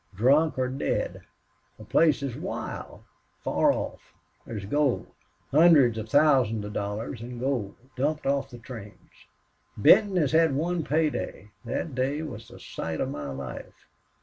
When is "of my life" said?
12.99-13.85